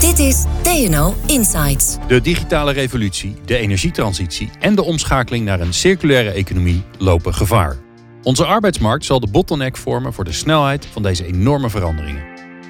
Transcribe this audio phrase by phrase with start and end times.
[0.00, 1.96] Dit is TNO Insights.
[2.08, 7.76] De digitale revolutie, de energietransitie en de omschakeling naar een circulaire economie lopen gevaar.
[8.22, 12.22] Onze arbeidsmarkt zal de bottleneck vormen voor de snelheid van deze enorme veranderingen.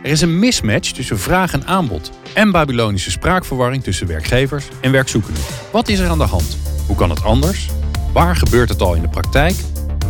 [0.02, 5.42] Er is een mismatch tussen vraag en aanbod en Babylonische spraakverwarring tussen werkgevers en werkzoekenden.
[5.72, 6.58] Wat is er aan de hand?
[6.86, 7.68] Hoe kan het anders?
[8.12, 9.54] Waar gebeurt het al in de praktijk?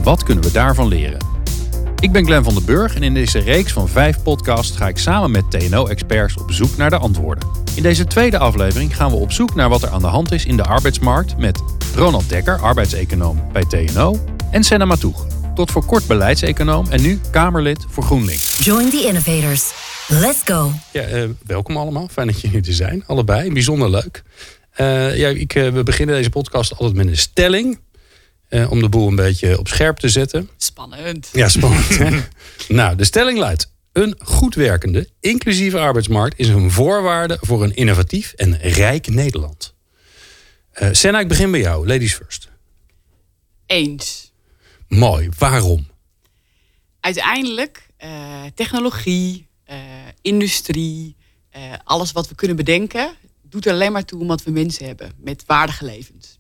[0.02, 1.37] Wat kunnen we daarvan leren?
[2.00, 4.98] Ik ben Glenn van den Burg en in deze reeks van vijf podcasts ga ik
[4.98, 7.48] samen met TNO-experts op zoek naar de antwoorden.
[7.74, 10.44] In deze tweede aflevering gaan we op zoek naar wat er aan de hand is
[10.44, 11.62] in de arbeidsmarkt met
[11.94, 17.86] Ronald Dekker, arbeidseconoom bij TNO, en Senna Matoeg, tot voor kort beleidseconoom en nu Kamerlid
[17.88, 18.58] voor GroenLinks.
[18.64, 19.72] Join the innovators.
[20.08, 20.70] Let's go.
[20.92, 22.08] Ja, eh, welkom allemaal.
[22.10, 23.04] Fijn dat jullie er zijn.
[23.06, 23.52] Allebei.
[23.52, 24.22] Bijzonder leuk.
[24.70, 27.78] Eh, ja, ik, eh, we beginnen deze podcast altijd met een stelling.
[28.48, 30.50] Eh, om de boel een beetje op scherp te zetten.
[30.56, 31.28] Spannend.
[31.32, 31.98] Ja, spannend.
[32.68, 33.72] nou, de stelling luidt.
[33.92, 39.74] Een goed werkende, inclusieve arbeidsmarkt is een voorwaarde voor een innovatief en rijk Nederland.
[40.70, 41.86] Eh Senna, ik begin bij jou.
[41.86, 42.48] Ladies first.
[43.66, 44.32] Eens.
[44.88, 45.28] Mooi.
[45.38, 45.86] Waarom?
[47.00, 48.10] Uiteindelijk, eh,
[48.54, 49.46] technologie,
[50.22, 51.16] industrie,
[51.84, 55.42] alles wat we kunnen bedenken, doet er alleen maar toe omdat we mensen hebben met
[55.46, 56.37] waardige levens.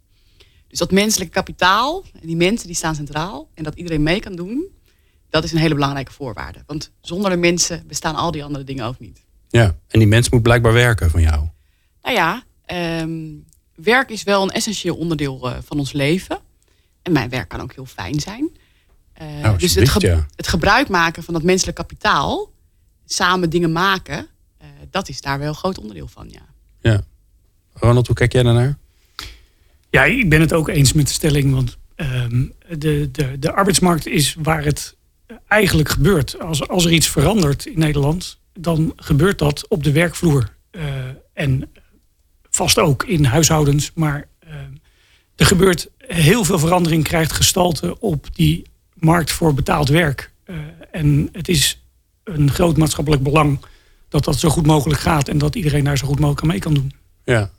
[0.68, 4.66] Dus dat menselijke kapitaal, die mensen die staan centraal en dat iedereen mee kan doen,
[5.30, 6.62] dat is een hele belangrijke voorwaarde.
[6.66, 9.24] Want zonder de mensen bestaan al die andere dingen ook niet.
[9.48, 11.48] Ja, en die mens moet blijkbaar werken van jou.
[12.02, 13.26] Nou ja, ehm,
[13.74, 16.38] werk is wel een essentieel onderdeel eh, van ons leven.
[17.02, 18.50] En mijn werk kan ook heel fijn zijn.
[19.42, 20.26] Nou, dus het, ja.
[20.36, 22.52] het gebruik maken van dat menselijk kapitaal,
[23.04, 24.26] samen dingen maken,
[24.58, 26.28] eh, dat is daar wel een groot onderdeel van.
[26.30, 26.46] Ja.
[26.80, 27.02] Ja.
[27.72, 28.78] Ronald, hoe kijk jij daarnaar?
[29.90, 31.54] Ja, ik ben het ook eens met de stelling.
[31.54, 32.44] Want ehm,
[32.78, 34.96] de, de, de arbeidsmarkt is waar het
[35.48, 36.40] eigenlijk gebeurt.
[36.40, 40.56] Als, als er iets verandert in Nederland, dan gebeurt dat op de werkvloer.
[40.70, 40.82] Eh,
[41.32, 41.70] en
[42.50, 43.90] vast ook in huishoudens.
[43.94, 44.72] Maar ehm,
[45.36, 48.62] er gebeurt heel veel verandering, krijgt gestalte op die
[48.94, 50.32] markt voor betaald werk.
[50.44, 50.56] Eh,
[50.90, 51.82] en het is
[52.24, 53.60] een groot maatschappelijk belang
[54.08, 55.28] dat dat zo goed mogelijk gaat.
[55.28, 56.92] En dat iedereen daar zo goed mogelijk aan mee kan doen.
[57.24, 57.50] Ja.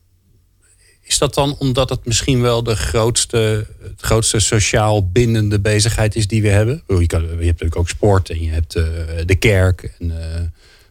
[1.10, 6.28] Is dat dan omdat het misschien wel de grootste, het grootste sociaal bindende bezigheid is
[6.28, 6.84] die we hebben?
[6.88, 8.84] Je, kan, je hebt natuurlijk ook sport en je hebt eh,
[9.26, 9.94] de kerk.
[10.00, 10.12] En,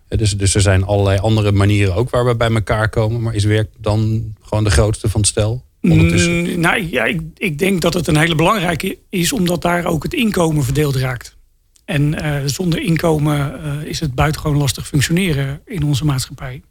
[0.09, 3.23] eh, dus, dus er zijn allerlei andere manieren ook waar we bij elkaar komen.
[3.23, 5.65] Maar is werk dan gewoon de grootste van het stel?
[5.81, 10.03] Mm, nou ja, ik, ik denk dat het een hele belangrijke is, omdat daar ook
[10.03, 11.37] het inkomen verdeeld raakt.
[11.85, 16.63] En eh, zonder inkomen is het buitengewoon lastig functioneren in onze maatschappij.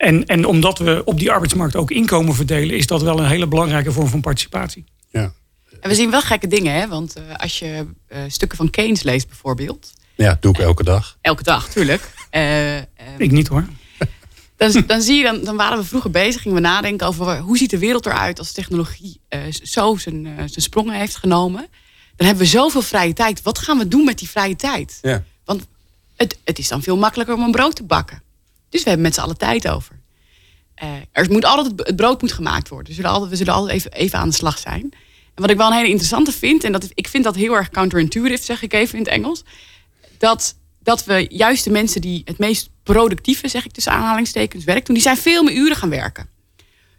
[0.00, 3.46] En, en omdat we op die arbeidsmarkt ook inkomen verdelen, is dat wel een hele
[3.46, 4.84] belangrijke vorm van participatie.
[5.10, 5.32] Ja.
[5.80, 6.88] En we zien wel gekke dingen, hè?
[6.88, 11.18] want eh, als je eh, stukken van Keynes leest bijvoorbeeld, ja, doe ik elke dag.
[11.20, 12.12] elke dag, tuurlijk.
[12.30, 12.84] eh, ehm,
[13.18, 13.64] Ik niet hoor.
[14.56, 17.58] dan, dan zie je, dan, dan waren we vroeger bezig, gingen we nadenken over hoe
[17.58, 21.66] ziet de wereld eruit als technologie eh, zo zijn, eh, zijn sprongen heeft genomen.
[22.16, 23.42] Dan hebben we zoveel vrije tijd.
[23.42, 24.98] Wat gaan we doen met die vrije tijd?
[25.02, 25.24] Ja.
[25.44, 25.66] Want
[26.16, 28.22] het, het is dan veel makkelijker om een brood te bakken.
[28.70, 29.98] Dus we hebben met z'n allen tijd over.
[30.74, 32.88] Eh, er moet altijd, het brood moet gemaakt worden.
[32.88, 34.82] We zullen altijd, we zullen altijd even, even aan de slag zijn.
[35.34, 37.68] En wat ik wel een hele interessante vind, en dat, ik vind dat heel erg
[37.70, 39.42] counterintuitive, zeg ik even in het Engels.
[40.18, 44.86] Dat, dat we juist de mensen die het meest productieve, zeg ik tussen aanhalingstekens, werk
[44.86, 46.28] doen, die zijn veel meer uren gaan werken.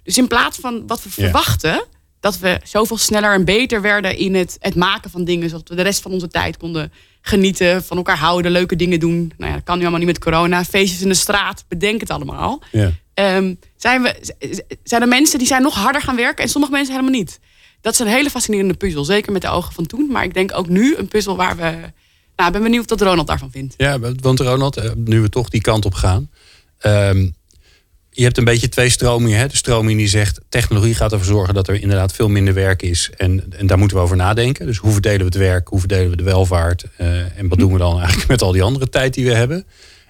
[0.04, 1.24] Dus in plaats van wat we Ja.
[1.24, 1.86] verwachten,
[2.22, 5.76] dat we zoveel sneller en beter werden in het, het maken van dingen, zodat we
[5.76, 9.32] de rest van onze tijd konden genieten, van elkaar houden, leuke dingen doen.
[9.38, 10.64] Nou ja, dat kan nu allemaal niet met corona.
[10.64, 12.62] Feestjes in de straat, bedenk het allemaal.
[12.72, 12.92] Ja.
[13.14, 14.16] Ehm, zijn, we,
[14.84, 17.40] zijn er mensen die zijn nog harder gaan werken en sommige mensen helemaal niet.
[17.82, 19.04] Dat is een hele fascinerende puzzel.
[19.04, 20.08] Zeker met de ogen van toen.
[20.12, 21.92] Maar ik denk ook nu een puzzel waar we...
[22.36, 23.74] Nou, ik ben benieuwd wat Ronald daarvan vindt.
[23.78, 26.30] Ja, want Ronald, eh, nu we toch die kant op gaan.
[26.78, 27.30] ehm,
[28.14, 29.40] je hebt een beetje twee stromingen.
[29.40, 29.48] Hè?
[29.48, 33.10] De stroming die zegt, technologie gaat ervoor zorgen dat er inderdaad veel minder werk is.
[33.18, 34.66] En, en daar moeten we over nadenken.
[34.66, 36.86] Dus hoe verdelen we het werk, hoe verdelen we de welvaart?
[36.98, 39.66] eh, en wat doen we dan eigenlijk met al die andere tijd die we hebben?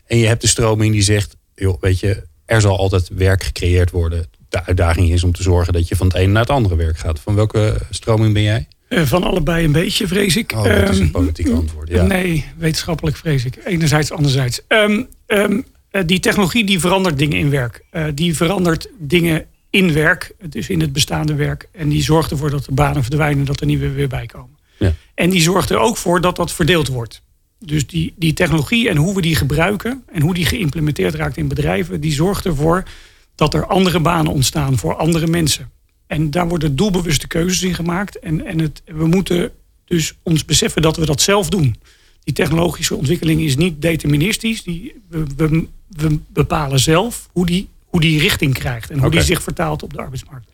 [0.05, 3.91] En je hebt de stroming die zegt, joh, weet je, er zal altijd werk gecreëerd
[3.91, 4.25] worden.
[4.49, 6.97] De uitdaging is om te zorgen dat je van het ene naar het andere werk
[6.97, 7.19] gaat.
[7.19, 8.67] Van welke stroming ben jij?
[8.87, 10.51] Eh, van allebei een beetje, vrees ik.
[10.55, 11.89] Oh, dat is een Ehm, politiek antwoord.
[11.89, 12.03] Ja.
[12.03, 13.57] Nee, wetenschappelijk vrees ik.
[13.65, 14.61] Enerzijds, anderzijds.
[14.67, 15.57] Ehm, ehm, eh,
[15.91, 17.83] die technologie die verandert dingen in werk.
[17.89, 21.69] Eh, die verandert dingen in werk, dus in het bestaande werk.
[21.71, 24.57] En die zorgt ervoor dat er banen verdwijnen, dat er nieuwe weer bij komen.
[24.77, 24.93] Ja.
[25.13, 27.21] En die zorgt er ook voor dat dat verdeeld wordt.
[27.59, 31.47] Dus die, die technologie en hoe we die gebruiken en hoe die geïmplementeerd raakt in
[31.47, 32.83] bedrijven, die zorgt ervoor
[33.35, 35.71] dat er andere banen ontstaan voor andere mensen.
[36.07, 38.19] En daar worden doelbewuste keuzes in gemaakt.
[38.19, 39.51] En, en het, we moeten
[39.85, 41.75] dus ons beseffen dat we dat zelf doen.
[42.23, 44.63] Die technologische ontwikkeling is niet deterministisch.
[44.63, 49.21] Die, we, we, we bepalen zelf hoe die, hoe die richting krijgt en hoe die
[49.21, 50.51] zich vertaalt op de arbeidsmarkt.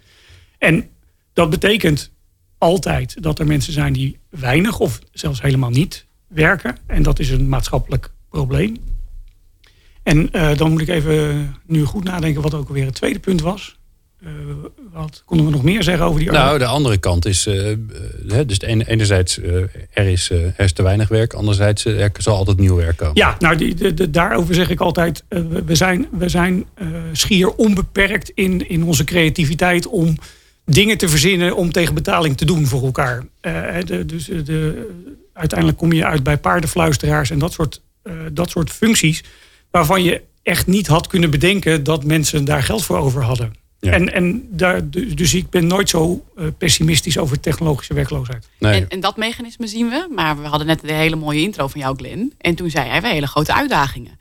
[0.58, 0.90] En
[1.34, 2.12] dat betekent
[2.58, 6.78] altijd dat er mensen zijn die weinig of zelfs helemaal niet werken.
[6.86, 8.78] En dat is een maatschappelijk probleem.
[10.04, 13.42] En uh, dan moet ik even nu goed nadenken wat ook alweer het tweede punt
[13.42, 13.77] was.
[14.24, 14.30] Uh,
[14.94, 17.78] wat konden we nog meer zeggen over die Nou, de andere kant is, uh,
[18.46, 19.40] dus enerzijds
[19.94, 23.16] er, is, er is te weinig werk, anderzijds er zal altijd nieuw werk komen.
[23.16, 25.24] Ja, nou die, de, de, daarover zeg ik altijd,
[25.66, 26.66] we zijn, we zijn
[27.12, 30.18] schier onbeperkt in, in onze creativiteit om
[30.66, 33.24] dingen te verzinnen om tegen betaling te doen voor elkaar.
[33.86, 34.90] De, dus de,
[35.34, 37.82] uiteindelijk kom je uit bij paardenfluisteraars en dat soort,
[38.32, 39.24] dat soort functies
[39.72, 43.66] waarvan je echt niet had kunnen bedenken dat mensen daar geld voor over hadden.
[43.80, 48.50] En, en daar, dus ik ben nooit zo eh, pessimistisch over technologische werkloosheid.
[48.60, 48.74] Nee.
[48.74, 50.08] En, en, dat mechanisme zien we.
[50.16, 52.34] Maar we hadden net een hele mooie intro van jou, Glenn.
[52.38, 54.20] En toen zei hij, we hele grote uitdagingen.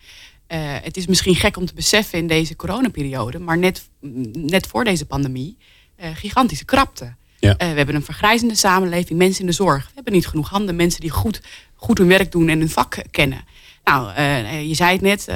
[0.52, 3.38] Uh, het is misschien gek om te beseffen in deze coronaperiode.
[3.38, 3.88] Maar net,
[4.32, 5.56] net voor deze pandemie,
[6.00, 7.14] uh, gigantische krapte.
[7.38, 7.54] Ja.
[7.56, 9.84] we hebben een vergrijzende samenleving, mensen in de zorg.
[9.84, 11.40] We hebben niet genoeg handen, mensen die goed,
[11.74, 13.44] goed hun werk doen en hun vak kennen.
[13.84, 14.20] Nou,
[14.60, 15.28] je zei het net,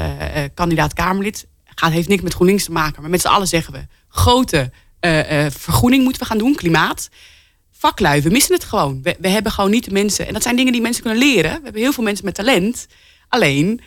[0.55, 1.47] kandidaat Kamerlid.
[1.75, 3.01] Gaat, heeft niks met GroenLinks te maken.
[3.01, 4.71] Maar met z'n allen zeggen we grote
[5.01, 7.09] uh, vergroening moeten we gaan doen, klimaat.
[7.73, 9.03] Vaklui, we missen het gewoon.
[9.03, 10.27] We, hebben gewoon niet de mensen.
[10.27, 11.51] En dat zijn dingen die mensen kunnen leren.
[11.51, 12.87] We hebben heel veel mensen met talent.
[13.29, 13.81] Alleen,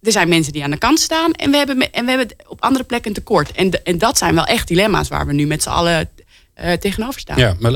[0.00, 1.32] er zijn mensen die aan de kant staan.
[1.32, 3.52] En we hebben, en we hebben op andere plekken tekort.
[3.52, 6.08] En, en dat zijn wel echt dilemma's waar we nu met z'n allen
[6.60, 7.38] uh, tegenover staan.
[7.38, 7.72] Ja, maar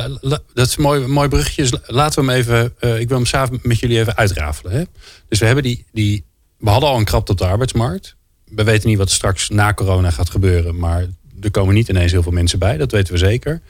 [0.55, 1.81] dat is een mooi, mooi bruggetje.
[1.87, 2.65] Laten we hem even.
[3.01, 4.73] Ik wil hem samen met jullie even uitrafelen.
[4.73, 4.83] Hè?
[5.29, 6.25] Dus we hebben die, die.
[6.59, 8.17] We hadden al een krapte op de arbeidsmarkt.
[8.45, 10.79] We weten niet wat straks na corona gaat gebeuren.
[10.79, 11.07] Maar
[11.41, 13.61] er komen niet ineens heel veel mensen bij, dat weten we zeker.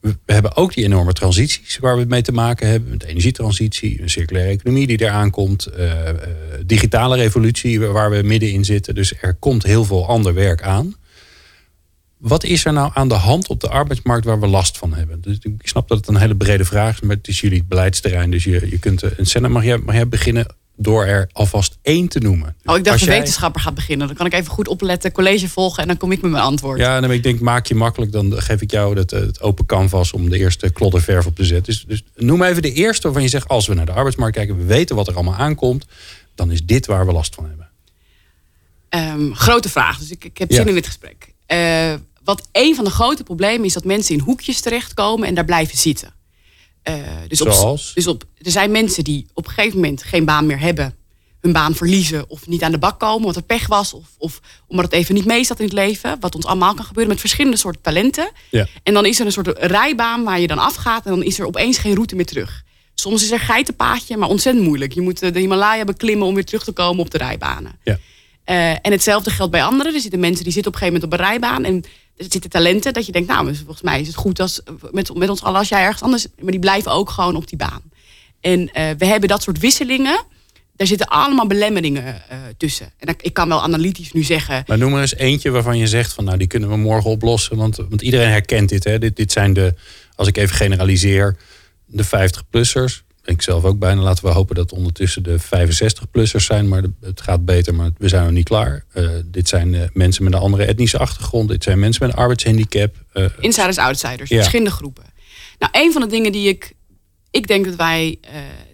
[0.00, 2.98] We, hebben ook die enorme transities waar we mee te maken hebben.
[2.98, 5.68] De energietransitie, een circulaire economie die eraan komt.
[5.78, 6.08] Uh,
[6.66, 8.94] digitale revolutie waar we middenin zitten.
[8.94, 10.94] Dus er komt heel veel ander werk aan.
[12.18, 15.20] Wat is er nou aan de hand op de arbeidsmarkt waar we last van hebben?
[15.20, 18.30] Dus ik snap dat het een hele brede vraag is, maar het is jullie beleidsterrein.
[18.30, 22.08] Dus je, je kunt een Senna, mag jij, mag jij beginnen door er alvast één
[22.08, 22.56] te noemen.
[22.64, 24.06] Oh, ik dacht de wetenschapper gaat beginnen.
[24.06, 26.78] Dan kan ik even goed opletten, college volgen en dan kom ik met mijn antwoord.
[26.78, 30.12] Ja, en ik denk, maak je makkelijk, dan geef ik jou het, het open canvas
[30.12, 31.72] om de eerste klodderverf op te zetten.
[31.72, 34.56] Dus, dus noem even de eerste waarvan je zegt, als we naar de arbeidsmarkt kijken,
[34.56, 35.86] we weten wat er allemaal aankomt,
[36.34, 37.68] dan is dit waar we last van hebben.
[38.90, 41.32] Um, grote vraag, dus ik, ik heb zin in dit gesprek.
[41.48, 41.94] Uh,
[42.24, 45.78] wat een van de grote problemen is dat mensen in hoekjes terechtkomen en daar blijven
[45.78, 46.12] zitten.
[46.88, 46.94] Uh,
[47.28, 50.60] dus Op, dus op, er zijn mensen die op een gegeven moment geen baan meer
[50.60, 50.94] hebben,
[51.40, 54.40] hun baan verliezen of niet aan de bak komen omdat er pech was of, of
[54.66, 56.16] omdat het even niet mee zat in het leven.
[56.20, 58.30] Wat ons allemaal kan gebeuren met verschillende soorten talenten.
[58.50, 58.66] Ja.
[58.82, 61.46] En dan is er een soort rijbaan waar je dan afgaat en dan is er
[61.46, 62.62] opeens geen route meer terug.
[62.94, 64.92] Soms is er geitenpaadje, maar ontzettend moeilijk.
[64.92, 67.78] Je moet de Himalaya beklimmen om weer terug te komen op de rijbanen.
[67.82, 67.98] Ja.
[68.46, 69.94] Uh, en hetzelfde geldt bij anderen.
[69.94, 71.64] Er zitten mensen die zitten op een gegeven moment op een rijbaan.
[71.64, 71.84] En
[72.16, 75.28] er zitten talenten dat je denkt, nou, volgens mij is het goed als, met, met
[75.28, 76.26] ons allen als jij ergens anders.
[76.38, 77.82] Maar die blijven ook gewoon op die baan.
[78.40, 80.24] En uh, we hebben dat soort wisselingen.
[80.76, 82.92] Daar zitten allemaal belemmeringen uh, tussen.
[82.98, 84.64] En ik kan wel analytisch nu zeggen.
[84.66, 87.56] Maar noem maar eens eentje waarvan je zegt van nou die kunnen we morgen oplossen.
[87.56, 88.84] Want, want iedereen herkent dit.
[88.84, 88.98] Hè?
[88.98, 89.74] Dit, dit zijn de,
[90.14, 91.36] als ik even generaliseer,
[91.86, 94.00] de 50-plussers ik zelf ook bijna.
[94.00, 96.68] Laten we hopen dat ondertussen de 65-plussers zijn.
[96.68, 98.84] Maar het gaat beter, maar we zijn nog niet klaar.
[98.94, 101.48] Uh, dit zijn uh, mensen met een andere etnische achtergrond.
[101.48, 102.94] Dit zijn mensen met een arbeidshandicap.
[103.14, 104.36] Uh, Insiders, outsiders, ja.
[104.36, 105.04] verschillende groepen.
[105.58, 106.72] Nou, een van de dingen die ik...
[107.30, 108.18] Ik denk dat wij...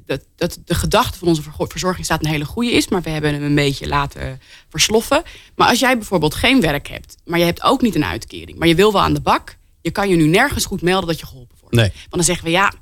[0.07, 2.89] dat, dat de gedachte van onze verzorgingsstaat een hele goede is.
[2.89, 5.23] Maar we hebben hem een beetje laten versloffen.
[5.55, 7.17] Maar als jij bijvoorbeeld geen werk hebt...
[7.25, 8.59] maar je hebt ook niet een uitkering...
[8.59, 9.57] maar je wil wel aan de bak...
[9.81, 11.75] je kan je nu nergens goed melden dat je geholpen wordt.
[11.75, 11.91] Nee.
[11.91, 12.73] Want dan zeggen we ja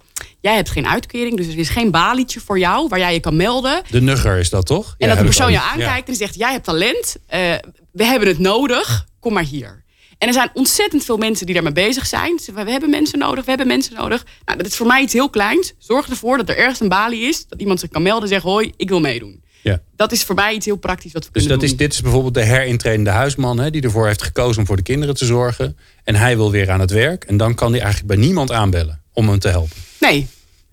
[0.40, 3.36] Jij hebt geen uitkering, dus er is geen balietje voor jou waar jij je kan
[3.36, 3.82] melden.
[3.90, 4.94] De nugger is dat toch?
[4.98, 7.38] En dat de persoon je aankijkt en zegt: Jij hebt talent, uh,
[7.92, 9.86] we hebben het nodig, kom maar hier.
[10.18, 12.40] En er zijn ontzettend veel mensen die daarmee bezig zijn.
[12.54, 14.24] We hebben mensen nodig, we hebben mensen nodig.
[14.44, 15.74] Nou, dat is voor mij iets heel kleins.
[15.78, 18.42] Zorg ervoor dat er ergens een balie is, dat iemand zich kan melden en zegt:
[18.42, 19.46] Hoi, ik wil meedoen.
[19.62, 19.80] Ja.
[19.96, 21.78] Dat is voor mij iets heel praktisch wat we dus kunnen dat doen.
[21.78, 23.58] Is, dit is bijvoorbeeld de herintredende huisman...
[23.58, 25.76] Hè, die ervoor heeft gekozen om voor de kinderen te zorgen.
[26.04, 27.24] En hij wil weer aan het werk.
[27.24, 29.76] En dan kan hij eigenlijk bij niemand aanbellen om hem te helpen.
[30.00, 30.26] Nee,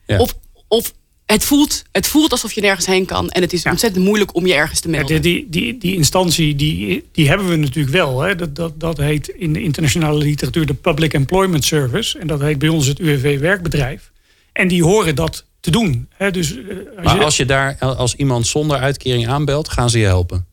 [0.08, 0.36] of,
[0.68, 0.94] of
[1.26, 3.30] het voelt, het voelt alsof je nergens heen kan.
[3.30, 5.22] En het is ontzettend moeilijk om je ergens te melden.
[5.22, 8.22] die, die, die instantie die, die hebben we natuurlijk wel.
[8.22, 8.36] Hè.
[8.36, 12.20] Dat, dat, dat heet in de internationale literatuur de Public Employment Service.
[12.20, 14.12] En dat heet bij ons het UWV Werkbedrijf.
[14.54, 16.08] En die horen dat te doen.
[16.16, 16.32] Hè?
[16.32, 16.56] Dus,
[16.96, 20.46] als maar je, als je daar als iemand zonder uitkering aanbelt, gaan ze je helpen?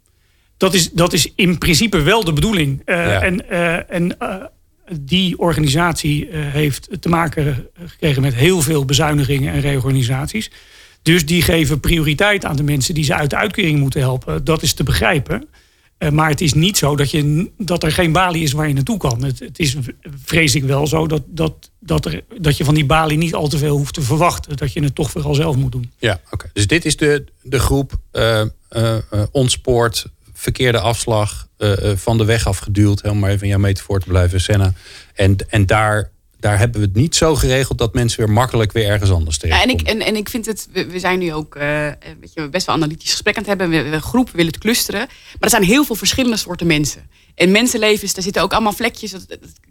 [0.56, 2.82] Dat is, dat is in principe wel de bedoeling.
[2.84, 3.48] En,
[3.88, 4.16] en
[5.00, 10.50] die organisatie heeft te maken gekregen met heel veel bezuinigingen en reorganisaties.
[11.02, 14.44] Dus die geven prioriteit aan de mensen die ze uit de uitkering moeten helpen.
[14.44, 15.48] Dat is te begrijpen.
[15.98, 18.74] Uh, maar het is niet zo dat, je, dat er geen balie is waar je
[18.74, 19.24] naartoe kan.
[19.24, 19.76] Het, is,
[20.24, 23.48] vrees ik wel zo, dat, dat, dat, er, dat je van die balie niet al
[23.48, 24.56] te veel hoeft te verwachten.
[24.56, 25.92] Dat je het toch vooral zelf moet doen.
[25.98, 26.50] Ja, oké.
[26.52, 28.42] Dus dit is de, de groep uh,
[29.30, 30.06] ontspoort,
[30.42, 31.48] verkeerde afslag,
[31.94, 33.02] van de weg afgeduwd.
[33.02, 34.72] Helemaal even in jouw metafoor te blijven, Senna.
[35.14, 36.10] En, en daar
[36.42, 39.56] daar hebben we het niet zo geregeld dat mensen weer makkelijk weer ergens anders tegen.
[39.56, 41.62] Ja, en, ik, en, en ik vind het, we, zijn nu ook uh,
[42.20, 43.84] weet je, best wel analytisch gesprek aan het hebben.
[43.84, 45.00] We, we groepen willen het clusteren.
[45.00, 47.10] Maar er zijn heel veel verschillende soorten mensen.
[47.34, 49.10] En mensenlevens, daar zitten ook allemaal vlekjes.
[49.10, 49.26] Dat,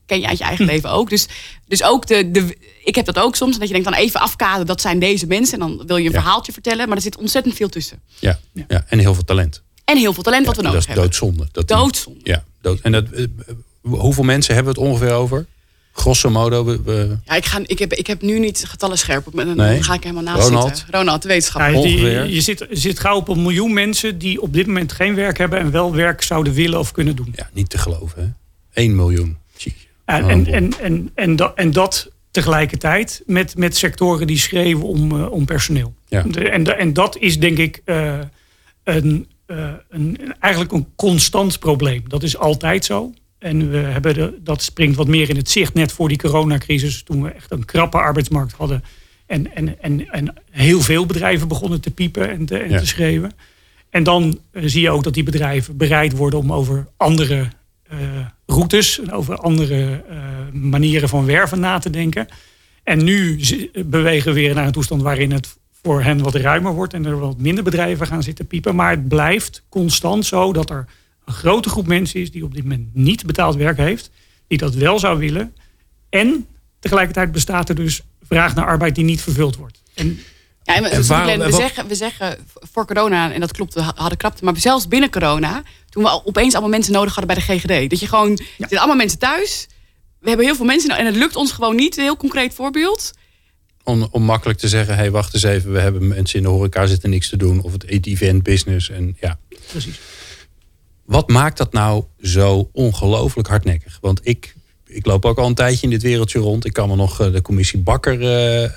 [0.05, 0.71] ken je uit je eigen hm.
[0.71, 1.09] leven ook.
[1.09, 1.27] Dus,
[1.67, 3.57] dus ook de, de, ik heb dat ook soms.
[3.57, 5.53] Dat je denkt dan even afkaden, dat zijn deze mensen.
[5.53, 6.87] En dan wil je een verhaaltje vertellen.
[6.87, 8.01] Maar er zit ontzettend veel tussen.
[8.19, 8.85] Ja, ja.
[8.87, 9.63] en heel veel talent.
[9.91, 11.03] En heel veel talent wat we nodig hebben.
[11.03, 11.50] Dat is doodzonde.
[11.51, 12.19] Dat doodzonde.
[12.24, 12.79] Ja, dood.
[12.81, 13.25] En dat, eh,
[13.81, 15.45] hoeveel mensen hebben we het ongeveer over?
[15.93, 16.65] Grosso modo.
[16.65, 19.36] We, Ja, ik, ga, ik, heb, ik heb nu niet getallen scherp op.
[19.36, 19.83] Dan nee.
[19.83, 20.77] ga ik helemaal naast Ronald.
[20.77, 20.93] zitten.
[20.93, 21.62] Ronald, de wetenschap.
[21.62, 25.15] Ja, je, je, zit, zit gauw op een miljoen mensen die op dit moment geen
[25.15, 27.33] werk hebben en wel werk zouden willen of kunnen doen.
[27.36, 28.21] Ja, niet te geloven.
[28.74, 28.81] Hè?
[28.81, 29.38] 1 miljoen.
[30.05, 35.12] En, en, en, en, en, dat, en dat tegelijkertijd met, met sectoren die schreeuwen om,
[35.12, 35.93] uh, om personeel.
[36.07, 36.25] Ja.
[36.25, 38.19] en, en dat is denk ik uh,
[38.83, 39.27] een,
[39.89, 42.03] een, eigenlijk een constant probleem.
[42.08, 43.13] Dat is altijd zo.
[43.39, 47.03] En we hebben de, dat springt wat meer in het zicht net voor die coronacrisis,
[47.03, 48.84] toen we echt een krappe arbeidsmarkt hadden.
[49.25, 53.31] En, en, en, en heel veel bedrijven begonnen te piepen en te, en te schreeuwen.
[53.89, 57.48] En dan uh, zie je ook dat die bedrijven bereid worden om over andere
[57.93, 57.98] uh,
[58.46, 60.17] routes en over andere uh,
[60.51, 62.27] manieren van werven na te denken.
[62.84, 63.39] En nu
[63.86, 67.19] bewegen we weer naar een toestand waarin het voor hen wat ruimer wordt en er
[67.19, 68.75] wat minder bedrijven gaan zitten piepen.
[68.75, 70.85] Maar het blijft constant zo dat er
[71.25, 74.09] een grote groep mensen is die op dit moment niet betaald werk heeft,
[74.47, 75.55] die dat wel zou willen.
[76.09, 76.47] En
[76.79, 79.81] tegelijkertijd bestaat er dus vraag naar arbeid die niet vervuld wordt.
[79.93, 80.19] En,
[80.63, 84.88] ja, we, zeggen, we zeggen voor corona, en dat klopt, we hadden krapte, maar zelfs
[84.88, 87.89] binnen corona, toen we opeens allemaal mensen nodig hadden bij de GGD.
[87.89, 88.38] Dat je gewoon, ja.
[88.38, 89.67] er zitten allemaal mensen thuis,
[90.19, 91.97] we hebben heel veel mensen en het lukt ons gewoon niet.
[91.97, 93.11] Een heel concreet voorbeeld.
[93.83, 96.85] Om, om makkelijk te zeggen, hey, wacht eens even, we hebben mensen in de horeca
[96.85, 97.61] zitten niks te doen.
[97.61, 98.89] Of het event business.
[98.89, 99.39] En, ja.
[99.71, 100.00] Precies.
[101.05, 103.97] Wat maakt dat nou zo ongelooflijk hardnekkig?
[104.01, 106.65] Want ik, ik loop ook al een tijdje in dit wereldje rond.
[106.65, 108.69] Ik kan me nog eh, de commissie Bakker uh, uh,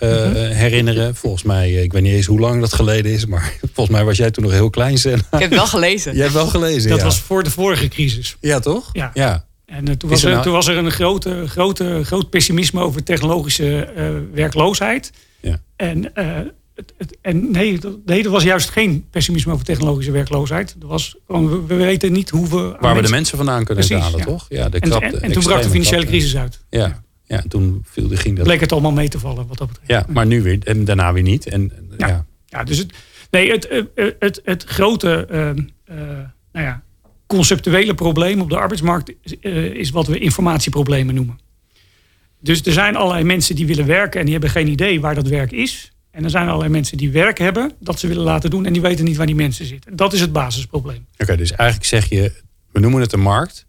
[0.57, 1.15] herinneren.
[1.15, 3.27] Volgens mij, ik weet niet eens hoe lang dat geleden is.
[3.27, 4.99] Maar volgens mij was jij toen nog heel klein.
[4.99, 5.19] Sen.
[5.19, 6.13] Ik heb wel gelezen.
[6.15, 8.37] Jij hebt wel gelezen, Dat was voor de vorige crisis.
[8.41, 8.91] Ja, toch?
[8.93, 9.11] Ja.
[9.15, 9.47] ja.
[9.77, 10.43] En toen was, er, nou...
[10.43, 13.89] toen was er een grote, grote, groot pessimisme over technologische
[14.33, 15.13] werkloosheid.
[15.41, 15.61] Ja.
[15.77, 16.13] En
[17.21, 20.77] en nee dat, nee, er was juist geen pessimisme over technologische werkloosheid.
[20.81, 22.77] Er was gewoon, we, weten niet hoe we.
[22.81, 24.47] Waar we de mensen vandaan kunnen Precies, halen, toch?
[24.49, 26.65] Ja, de en, en, toen brak de financiële crisis uit.
[26.71, 27.43] Ja, ja.
[27.43, 28.47] en toen viel de, ging dat.
[28.47, 29.91] Bleek het allemaal mee te vallen, wat dat betreft.
[29.91, 31.47] Ja, maar nu weer en daarna weer niet.
[31.47, 32.27] En, ja.
[32.47, 32.65] ja.
[32.65, 32.93] dus het,
[33.31, 35.27] nee, het, het, het, het grote
[36.53, 36.83] nou ja,
[37.27, 41.39] conceptuele probleem op de arbeidsmarkt is, uh, is wat we informatieproblemen noemen.
[42.41, 45.29] Dus er zijn allerlei mensen die willen werken en die hebben geen idee waar dat
[45.29, 45.93] werk is.
[46.11, 48.83] En er zijn allerlei mensen die werk hebben, dat ze willen laten doen en die
[48.83, 49.97] weten niet waar die mensen zitten.
[49.97, 51.07] Dat is het basisprobleem.
[51.19, 52.33] Oké, dus eigenlijk zeg je,
[52.73, 53.67] we noemen het een markt,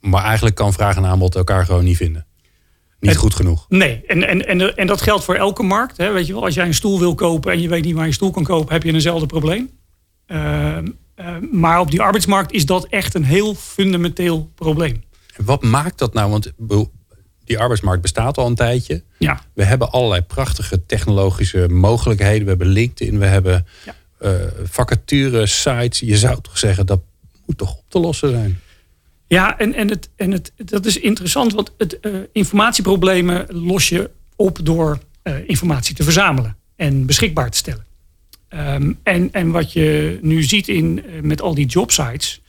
[0.00, 2.26] maar eigenlijk kan vraag en aanbod elkaar gewoon niet vinden.
[3.00, 3.66] Niet goed genoeg.
[3.68, 5.96] Nee, en, en, en, en dat geldt voor elke markt.
[5.96, 6.12] Hè.
[6.12, 8.12] Weet je wel, als jij een stoel wil kopen en je weet niet waar je
[8.12, 9.70] stoel kan kopen, heb je eenzelfde probleem.
[10.26, 10.78] Uh,
[11.16, 15.02] uh, maar op die arbeidsmarkt is dat echt een heel fundamenteel probleem.
[15.36, 16.30] wat maakt dat nou?
[16.30, 16.52] Want
[17.44, 19.02] die arbeidsmarkt bestaat al een tijdje.
[19.18, 19.40] Ja.
[19.52, 22.42] We hebben allerlei prachtige technologische mogelijkheden.
[22.42, 23.94] We hebben LinkedIn, we hebben ja.
[24.20, 24.30] uh,
[24.64, 26.00] vacature sites.
[26.00, 27.00] Je zou toch zeggen dat
[27.46, 28.60] moet toch op te lossen zijn.
[29.26, 34.10] Ja, en, en, het, en het, dat is interessant, want het, uh, informatieproblemen los je
[34.36, 37.86] op door uh, informatie te verzamelen en beschikbaar te stellen.
[38.54, 42.40] Um, en, en wat je nu ziet in, met al die jobsites,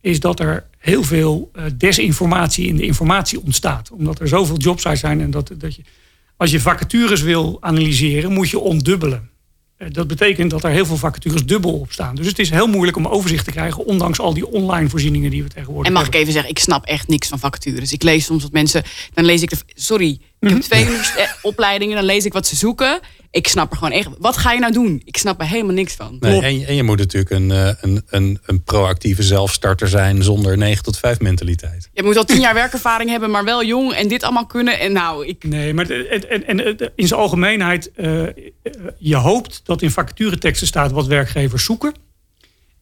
[0.00, 3.90] is dat er heel veel uh, desinformatie in de informatie ontstaat.
[3.90, 5.82] Omdat er zoveel jobsites zijn en dat, dat je,
[6.36, 9.30] als je vacatures wil analyseren, moet je ontdubbelen.
[9.78, 12.14] Uh, dat betekent dat er heel veel vacatures dubbel op staan.
[12.14, 15.42] Dus het is heel moeilijk om overzicht te krijgen, ondanks al die online voorzieningen die
[15.42, 16.20] we tegenwoordig En mag hebben.
[16.20, 17.92] ik even zeggen, ik snap echt niks van vacatures.
[17.92, 18.82] Ik lees soms wat mensen,
[19.14, 20.60] dan lees ik, de, sorry, ik heb mhm.
[20.60, 20.86] twee
[21.42, 23.00] opleidingen, dan lees ik wat ze zoeken.
[23.32, 24.08] Ik snap er gewoon echt.
[24.18, 25.02] Wat ga je nou doen?
[25.04, 26.16] Ik snap er helemaal niks van.
[26.20, 30.22] Nee, en, je, en, je moet natuurlijk een, eh, een, een, een, proactieve zelfstarter zijn
[30.22, 31.88] zonder 9 tot 5 mentaliteit.
[31.92, 34.78] Je moet al 10 jaar werkervaring hebben, maar wel jong en dit allemaal kunnen.
[34.78, 35.44] En nou, ik.
[35.44, 38.22] Nee, maar en, en, in zijn algemeenheid, uh,
[38.98, 41.94] je hoopt dat in vacatureteksten staat wat werkgevers zoeken.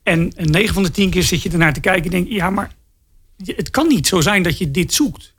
[0.03, 2.71] En 9 van de 10 keer zit je ernaar te kijken en denk ja, maar
[3.45, 5.35] het kan niet zo zijn dat je dit zoekt.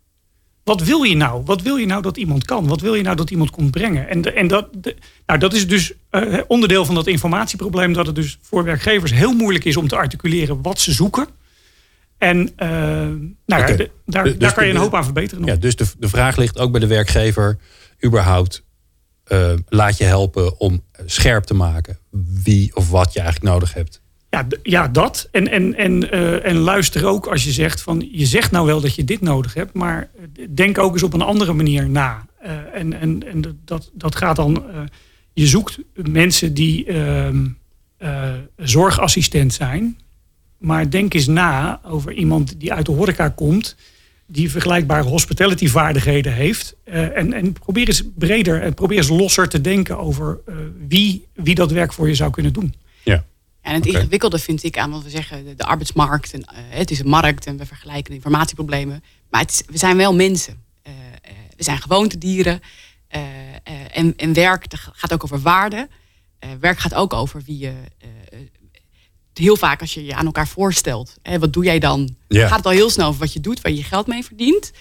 [0.64, 1.44] Wat wil je nou?
[1.46, 2.68] Wat wil je nou dat iemand kan?
[2.68, 4.10] Wat wil je nou dat iemand komt brengen?
[4.10, 4.68] En, en dat,
[5.26, 7.94] nou, dat is dus uh, onderdeel van dat informatieprobleem.
[7.94, 11.28] Dat het dus voor werkgevers heel moeilijk is om te articuleren wat ze zoeken.
[12.18, 12.68] En uh,
[13.46, 15.46] nou daar, dus daar kan je een hoop aan verbeteren.
[15.46, 17.58] Ja, dus de, de vraag ligt ook bij de werkgever
[18.06, 18.64] überhaupt.
[19.28, 21.98] Uh, laat je helpen om scherp te maken
[22.44, 24.02] wie of wat je eigenlijk nodig hebt.
[24.30, 25.28] Ja, ja dat.
[25.32, 28.82] En, en, en, uh, en luister ook als je zegt van je zegt nou wel
[28.82, 30.10] dat je dit nodig hebt, maar
[30.50, 32.26] denk ook eens op een andere manier na.
[32.46, 34.64] Uh, en en, en dat, dat gaat dan.
[35.34, 37.48] Je zoekt mensen die ehm,
[38.58, 39.98] zorgassistent zijn.
[40.58, 43.76] Maar denk eens na over iemand die uit de horeca komt.
[44.26, 46.76] Die vergelijkbare hospitality vaardigheden heeft.
[46.84, 50.40] en, en probeer eens breder en probeer eens losser te denken over
[50.88, 52.74] wie, wie dat werk voor je zou kunnen doen.
[53.62, 56.34] En het ingewikkelde vind ik aan wat we zeggen, de, arbeidsmarkt.
[56.34, 59.04] En, uh, het is een markt en we vergelijken informatieproblemen.
[59.30, 60.64] Maar het is, we zijn wel mensen.
[60.88, 62.62] Uh, uh, we zijn gewoontedieren.
[63.94, 65.90] en, en werk gaat ook over waarde.
[66.60, 67.74] werk gaat ook over wie je.
[69.34, 71.18] heel vaak als je je aan elkaar voorstelt.
[71.22, 72.16] Hè, wat doe jij dan?
[72.28, 72.48] Ja.
[72.48, 74.72] Gaat het al heel snel over wat je doet, waar je geld mee verdient.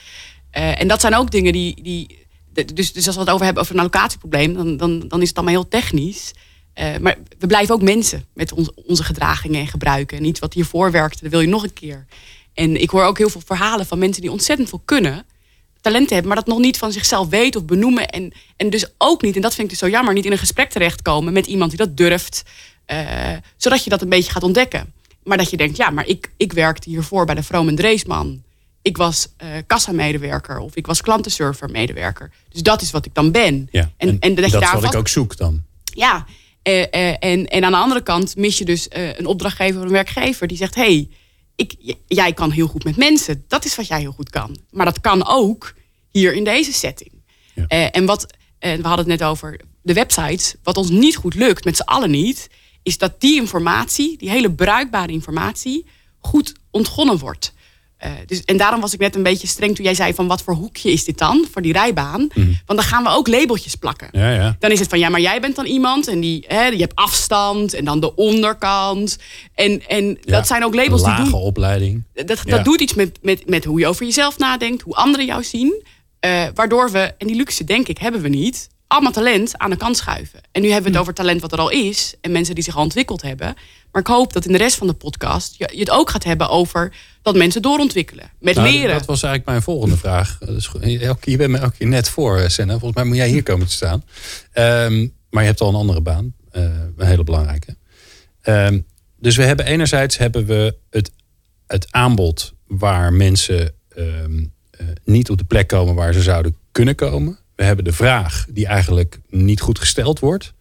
[0.51, 1.83] en dat zijn ook dingen die.
[1.83, 2.27] die
[2.75, 5.37] dus, dus als we het over hebben over een allocatieprobleem, dan, dan, dan is het
[5.37, 6.33] allemaal heel technisch.
[6.81, 8.53] Uh, maar we blijven ook mensen met
[8.87, 10.19] onze gedragingen en gebruiken.
[10.19, 12.07] En iets wat hiervoor werkte, dat wil je nog een keer.
[12.55, 15.25] En ik hoor ook heel veel verhalen van mensen die ontzettend veel kunnen.
[15.81, 18.09] Talenten hebben, maar dat nog niet van zichzelf weten of benoemen.
[18.09, 20.39] En, en dus ook niet, en dat vind ik dus zo jammer, niet in een
[20.39, 22.43] gesprek terechtkomen met iemand die dat durft.
[22.87, 23.09] Uh,
[23.57, 24.93] zodat je dat een beetje gaat ontdekken.
[25.23, 28.43] Maar dat je denkt, ja, maar ik, ik werkte hiervoor bij de Vroom en Dreesman.
[28.83, 32.31] Ik was uh, kassamedewerker of ik was klantenserver medewerker.
[32.49, 33.69] Dus dat is wat ik dan ben.
[33.71, 35.63] Ja, en, en, en dat, dat is wat ik ook zoek dan.
[35.85, 36.27] Ja,
[36.69, 39.87] uh, uh, en, en aan de andere kant mis je dus uh, een opdrachtgever of
[39.87, 41.09] een werkgever die zegt: hey,
[41.57, 43.45] ik, jij kan heel goed met mensen.
[43.49, 44.57] Dat is wat jij heel goed kan.
[44.71, 45.75] Maar dat kan ook
[46.11, 47.11] hier in deze setting.
[47.55, 47.91] Ja.
[47.91, 50.55] en wat, we hadden het net over de websites.
[50.63, 52.49] Wat ons niet goed lukt, met z'n allen niet,
[52.83, 55.87] is dat die informatie, die hele bruikbare informatie,
[56.19, 57.53] goed ontgonnen wordt.
[58.05, 60.43] Uh, dus, en daarom was ik net een beetje streng toen jij zei van wat
[60.43, 62.21] voor hoekje is dit dan voor die rijbaan?
[62.35, 62.47] Mhm.
[62.67, 64.09] Want dan gaan we ook labeltjes plakken.
[64.13, 64.57] Ja, ja.
[64.59, 66.95] Dan is het van ja, maar jij bent dan iemand en die, hè, je hebt
[66.95, 69.19] afstand en dan de onderkant.
[69.55, 71.41] En, en ja, dat zijn ook labels lage die doen.
[71.41, 72.05] opleiding.
[72.13, 75.45] Dat, dat doet iets met, met, met hoe je over jezelf nadenkt, hoe anderen jou
[75.45, 75.83] zien.
[76.27, 79.77] Uh, waardoor we, en die luxe denk ik hebben we niet, allemaal talent aan de
[79.77, 80.41] kant schuiven.
[80.53, 82.77] En nu hebben we het over talent wat er al is en mensen die zich
[82.77, 83.55] al ontwikkeld hebben.
[83.93, 86.49] Maar ik hoop dat in de rest van de podcast je, het ook gaat hebben
[86.49, 88.31] over dat mensen doorontwikkelen.
[88.41, 88.99] Met nou, leren.
[88.99, 90.39] Dat was eigenlijk mijn volgende vraag.
[90.39, 90.71] Dus,
[91.21, 92.73] je bent me elke keer net voor, Senna.
[92.73, 94.05] Volgens mij moet jij hier komen te staan.
[94.55, 96.35] Um, maar je hebt al een andere baan.
[96.53, 96.63] Uh,
[96.97, 97.77] een hele belangrijke.
[98.43, 101.11] Um, dus we hebben enerzijds hebben we het,
[101.67, 106.95] het aanbod waar mensen um, uh, niet op de plek komen waar ze zouden kunnen
[106.95, 107.39] komen.
[107.59, 110.55] We hebben de vraag die eigenlijk niet goed gesteld wordt.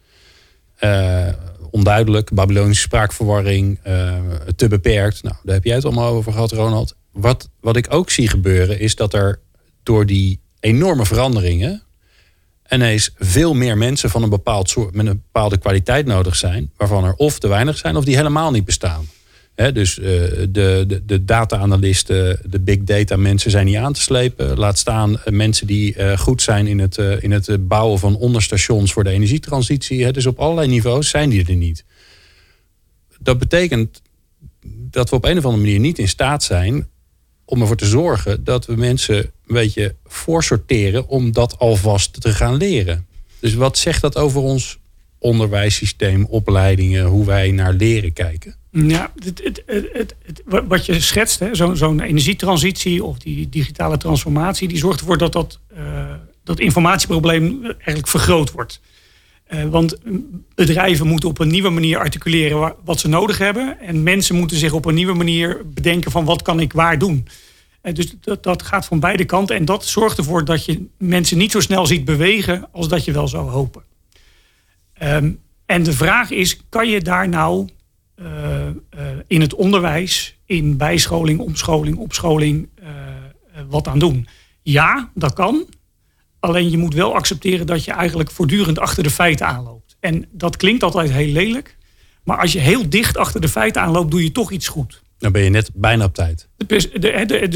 [0.79, 1.27] Uh,
[1.71, 4.15] onduidelijk, Babylonische spraakverwarring, uh,
[4.55, 5.23] te beperkt.
[5.23, 6.95] Nou, daar heb jij het allemaal over gehad, Ronald.
[7.11, 9.39] Wat, wat ik ook zie gebeuren is dat er
[9.83, 11.83] door die enorme veranderingen
[12.69, 17.03] ineens veel meer mensen van een bepaald soort, met een bepaalde kwaliteit nodig zijn, waarvan
[17.03, 19.07] er of te weinig zijn of die helemaal niet bestaan.
[19.57, 24.57] Dus uh, de, de, de data-analisten, de big data mensen zijn niet aan te slepen.
[24.57, 28.93] Laat staan uh, mensen die uh, goed zijn in het, in het bouwen van onderstations
[28.93, 30.03] voor de energietransitie.
[30.03, 31.83] He, dus op allerlei niveaus zijn die er niet.
[33.19, 34.01] Dat betekent
[34.65, 36.87] dat we op een of andere manier niet in staat zijn
[37.45, 42.55] om ervoor te zorgen dat we mensen een beetje voorsorteren om dat alvast te gaan
[42.55, 43.07] leren.
[43.39, 44.77] Dus wat zegt dat over ons
[45.17, 48.55] onderwijssysteem, opleidingen, hoe wij naar leren kijken?
[48.85, 54.77] Ja, het, het, het, wat je schetst, zo'n zo energietransitie of die digitale transformatie, die
[54.77, 56.13] zorgt ervoor dat dat, uh,
[56.43, 58.81] dat informatieprobleem eigenlijk vergroot wordt.
[59.49, 59.97] Uh, want
[60.55, 63.79] bedrijven moeten op een nieuwe manier articuleren wat ze nodig hebben.
[63.79, 67.27] En mensen moeten zich op een nieuwe manier bedenken van wat kan ik waar doen.
[67.83, 69.55] Uh, dus dat, dat gaat van beide kanten.
[69.55, 73.11] En dat zorgt ervoor dat je mensen niet zo snel ziet bewegen als dat je
[73.11, 73.83] wel zou hopen.
[75.03, 77.67] Um, en de vraag is, kan je daar nou
[79.27, 82.87] in het onderwijs, in bijscholing, omscholing, opscholing, uh,
[83.69, 84.27] wat aan doen?
[84.61, 85.65] Ja, dat kan.
[86.39, 89.95] Alleen je moet wel accepteren dat je eigenlijk voortdurend achter de feiten aanloopt.
[89.99, 91.77] En dat klinkt altijd heel lelijk.
[92.23, 95.01] Maar als je heel dicht achter de feiten aanloopt, doe je toch iets goed.
[95.17, 96.47] Dan ben je net bijna op tijd.
[96.67, 96.91] Dus,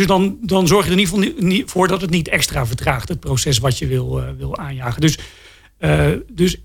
[0.06, 3.10] dan, dan zorg je er in ieder geval niet voor dat het niet extra vertraagt,
[3.10, 5.02] het proces wat je wil, wil aanjagen.
[5.02, 5.18] Dus,
[5.80, 6.58] uh, dus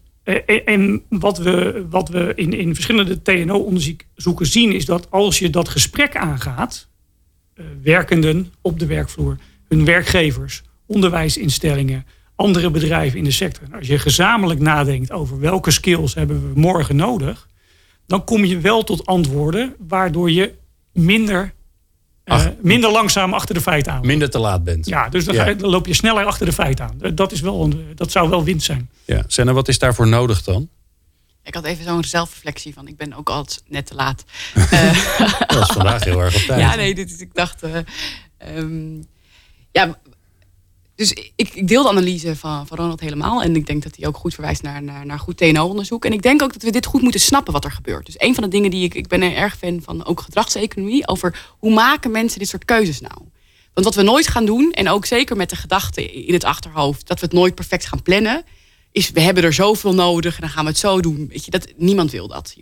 [0.65, 5.69] en wat we, wat we in, in verschillende TNO-onderzoeken zien, is dat als je dat
[5.69, 6.89] gesprek aangaat,
[7.83, 9.37] werkenden op de werkvloer,
[9.69, 13.69] hun werkgevers, onderwijsinstellingen, andere bedrijven in de sector.
[13.73, 17.49] Als je gezamenlijk nadenkt over welke skills hebben we morgen nodig,
[18.07, 20.55] dan kom je wel tot antwoorden waardoor je
[20.93, 21.55] minder,
[22.27, 24.07] uh, minder langzaam achter de feiten aan.
[24.07, 24.87] Minder te laat bent.
[24.87, 25.47] Ja, dus dan, ja.
[25.47, 27.15] Je, dan, loop je sneller achter de feiten aan.
[27.15, 28.91] Dat, is wel, dat zou wel winst zijn.
[29.05, 30.69] Ja, Senna, wat is daarvoor nodig dan?
[31.43, 34.25] Ik had even zo'n zelfreflectie van, ik ben ook altijd net te laat.
[35.47, 36.61] dat was vandaag heel erg op tijd.
[36.69, 37.65] Ja, nee, dit, ik dacht...
[37.65, 37.77] Uh,
[38.57, 39.05] um,
[39.73, 39.99] ja,
[40.97, 43.43] dus ik, ik, deel de analyse van, van Ronald helemaal.
[43.43, 46.05] En ik denk dat hij ook goed verwijst naar, naar, naar goed TNO-onderzoek.
[46.05, 48.07] En ik denk ook dat we dit goed moeten snappen wat er gebeurt.
[48.07, 48.95] Dus een van de dingen die ik...
[48.95, 51.09] Ik ben er erg fan van ook gedragseconomie.
[51.09, 53.19] Over hoe maken mensen dit soort keuzes nou?
[53.75, 57.07] Want wat we nooit gaan doen, en ook zeker met de gedachte in het achterhoofd...
[57.07, 58.45] dat we het nooit perfect gaan plannen...
[58.93, 61.27] is we hebben er zoveel nodig en dan gaan we het zo doen.
[61.29, 62.57] Weet je, dat, niemand wil dat.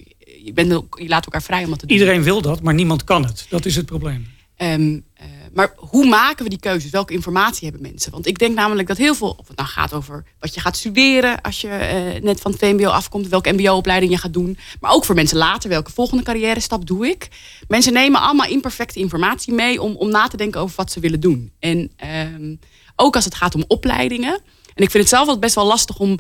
[0.45, 1.97] Je, bent, je laat elkaar vrij om dat te doen.
[1.97, 3.47] Iedereen wil dat, maar niemand kan het.
[3.49, 4.27] Dat is het probleem.
[4.59, 6.91] Um, uh, maar hoe maken we die keuzes?
[6.91, 8.13] Welke informatie hebben mensen?
[8.13, 10.77] Want ik denk namelijk dat heel veel, of het nou gaat over wat je gaat
[10.77, 14.93] studeren als je uh, net van het VMBO afkomt, welke MBO-opleiding je gaat doen, maar
[14.93, 17.29] ook voor mensen later, welke volgende carrière stap doe ik?
[17.69, 21.21] Mensen nemen allemaal imperfecte informatie mee om, om na te denken over wat ze willen
[21.21, 21.53] doen.
[21.59, 21.93] En
[22.35, 22.59] um,
[22.97, 24.33] ook als het gaat om opleidingen.
[24.75, 26.19] En ik vind het zelf wel best wel lastig om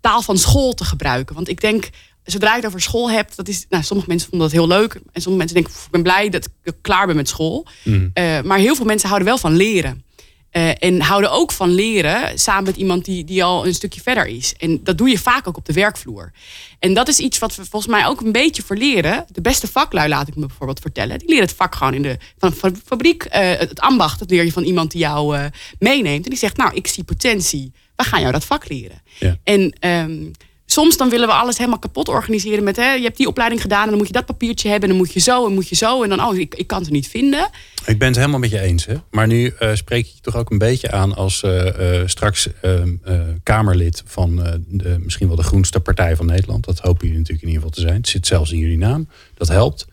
[0.00, 1.34] taal van school te gebruiken.
[1.34, 1.88] Want ik denk,
[2.26, 4.94] zodra je het over school hebt, dat is, nou, sommige mensen vonden dat heel leuk.
[4.94, 7.66] En sommige mensen denken, ik ben blij dat ik klaar ben met school.
[7.82, 8.10] Mm.
[8.14, 10.04] Uh, maar heel veel mensen houden wel van leren.
[10.52, 14.26] Uh, en houden ook van leren samen met iemand die, die al een stukje verder
[14.26, 14.54] is.
[14.58, 16.32] En dat doe je vaak ook op de werkvloer.
[16.78, 19.24] En dat is iets wat we volgens mij ook een beetje verleren.
[19.28, 21.18] De beste vaklui, laat ik me bijvoorbeeld vertellen.
[21.18, 23.24] Die leren het vak gewoon in de van, van fabriek.
[23.24, 26.24] Uh, het ambacht, dat leer je van iemand die jou meeneemt.
[26.24, 27.72] En die zegt, nou, ik zie potentie.
[27.96, 29.02] We gaan jou dat vak leren.
[29.18, 29.36] Ja.
[29.44, 30.30] En um,
[30.66, 33.82] soms dan willen we alles helemaal kapot organiseren met hè, je hebt die opleiding gedaan
[33.82, 35.74] en dan moet je dat papiertje hebben en dan moet je zo en moet je
[35.74, 37.48] zo en dan oh ik, ik kan het niet vinden.
[37.86, 38.94] Ik ben het helemaal met je eens, hè?
[39.10, 42.94] maar nu uh, spreek je toch ook een beetje aan als uh, uh, straks ehm,
[43.42, 44.36] Kamerlid van
[44.68, 46.64] de, misschien wel de groenste partij van Nederland.
[46.64, 48.00] Dat hopen jullie natuurlijk in ieder geval te zijn.
[48.00, 49.08] Het zit zelfs in jullie naam.
[49.34, 49.86] Dat helpt.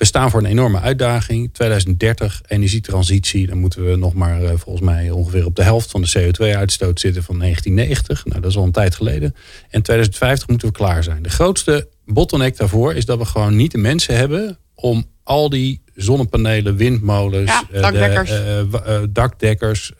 [0.00, 1.54] We staan voor een enorme uitdaging.
[1.54, 3.46] 2030, energietransitie.
[3.46, 7.00] Dan moeten we nog maar uh, volgens mij ongeveer op de helft van de CO2-uitstoot
[7.00, 8.24] zitten van 1990.
[8.24, 9.34] Nou, dat is al een tijd geleden.
[9.70, 11.22] En 2050 moeten we klaar zijn.
[11.22, 15.82] De grootste bottleneck daarvoor is dat we gewoon niet de mensen hebben om al die
[15.94, 19.92] zonnepanelen, windmolens, ja, dakdekkers, uh, uh, dakdekkers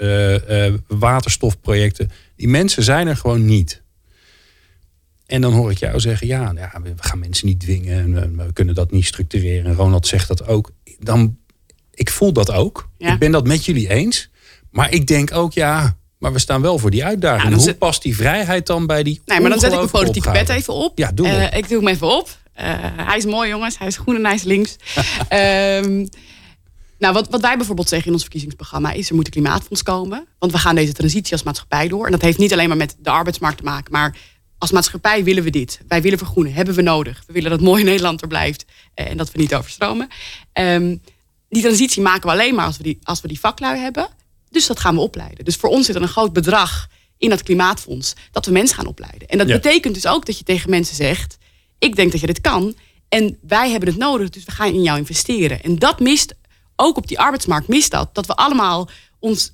[0.86, 2.10] waterstofprojecten.
[2.36, 3.82] Die mensen zijn er gewoon niet.
[5.30, 8.52] En dan hoor ik jou zeggen, ja, ja we gaan mensen niet dwingen en we
[8.52, 9.70] kunnen dat niet structureren.
[9.70, 10.70] En Ronald zegt dat ook.
[10.98, 11.36] Dan,
[11.94, 12.88] ik voel dat ook.
[12.98, 13.12] Ja.
[13.12, 14.30] Ik ben dat met jullie eens.
[14.70, 17.56] Maar ik denk ook, ja, maar we staan wel voor die uitdaging.
[17.56, 20.30] Ja, Hoe past die vrijheid dan bij die Nee, maar dan zet ik mijn politieke
[20.30, 20.98] pet even op.
[20.98, 22.28] Ja, doe uh, ik doe hem even op.
[22.28, 23.78] Uh, hij is mooi, jongens.
[23.78, 24.76] Hij is groen en hij is links.
[25.32, 26.08] um,
[27.02, 29.08] nou, wat, wat wij bijvoorbeeld zeggen in ons verkiezingsprogramma is...
[29.08, 30.26] er moet een klimaatfonds komen.
[30.38, 32.04] Want we gaan deze transitie als maatschappij door.
[32.06, 33.92] En dat heeft niet alleen maar met de arbeidsmarkt te maken...
[33.92, 34.16] maar
[34.60, 35.80] als maatschappij willen we dit.
[35.88, 37.22] Wij willen vergroenen, hebben we nodig.
[37.26, 40.08] We willen dat mooi Nederland er blijft en dat we niet overstromen.
[40.52, 41.02] Um,
[41.48, 44.08] die transitie maken we alleen maar als we, die, als we die vaklui hebben.
[44.50, 45.44] Dus dat gaan we opleiden.
[45.44, 48.86] Dus voor ons zit er een groot bedrag in dat klimaatfonds dat we mensen gaan
[48.86, 49.28] opleiden.
[49.28, 49.54] En dat ja.
[49.54, 51.38] betekent dus ook dat je tegen mensen zegt:
[51.78, 52.74] Ik denk dat je dit kan.
[53.08, 55.62] En wij hebben het nodig, dus we gaan in jou investeren.
[55.62, 56.34] En dat mist,
[56.76, 58.14] ook op die arbeidsmarkt mist dat.
[58.14, 59.52] Dat we allemaal ons,